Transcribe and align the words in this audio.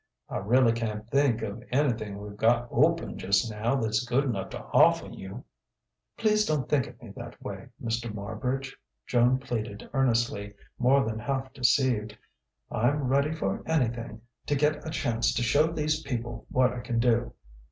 "I 0.29 0.37
really 0.37 0.71
can't 0.71 1.07
think 1.11 1.43
of 1.43 1.61
anything 1.71 2.17
we've 2.17 2.35
got 2.35 2.67
open 2.71 3.19
just 3.19 3.51
now 3.51 3.75
that's 3.75 4.03
good 4.03 4.23
enough 4.23 4.49
to 4.49 4.63
offer 4.73 5.05
you." 5.07 5.43
"Please 6.17 6.43
don't 6.43 6.67
think 6.67 6.87
of 6.87 6.99
me 7.03 7.13
that 7.15 7.39
way, 7.39 7.67
Mr. 7.79 8.11
Marbridge," 8.11 8.73
Joan 9.05 9.37
pleaded 9.37 9.87
earnestly, 9.93 10.55
more 10.79 11.05
than 11.05 11.19
half 11.19 11.53
deceived. 11.53 12.17
"I'm 12.71 13.03
ready 13.09 13.31
for 13.31 13.61
anything, 13.67 14.21
to 14.47 14.55
get 14.55 14.83
a 14.83 14.89
chance 14.89 15.35
to 15.35 15.43
show 15.43 15.67
these 15.71 16.01
people 16.01 16.47
what 16.49 16.73
I 16.73 16.79
can 16.79 16.97
do. 16.97 17.33